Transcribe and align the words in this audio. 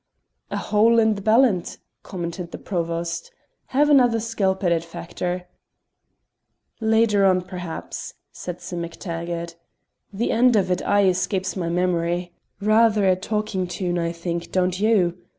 "A 0.49 0.57
hole 0.57 0.97
in 0.97 1.13
the 1.13 1.21
ballant," 1.21 1.77
commented 2.01 2.49
the 2.49 2.57
Provost. 2.57 3.29
"Have 3.67 3.87
another 3.87 4.19
skelp 4.19 4.63
at 4.63 4.71
it, 4.71 4.83
Factor." 4.83 5.47
"Later 6.79 7.23
on 7.23 7.41
perhaps," 7.43 8.15
said 8.31 8.61
Sim 8.61 8.81
MacTaggart. 8.81 9.53
"The 10.11 10.31
end 10.31 10.55
of 10.55 10.71
it 10.71 10.81
aye 10.83 11.05
escapes 11.05 11.55
my 11.55 11.69
memory. 11.69 12.33
Rather 12.59 13.07
a 13.07 13.15
taking 13.15 13.67
tune, 13.67 13.99
I 13.99 14.11
think 14.11 14.51
don't 14.51 14.79
you? 14.79 15.19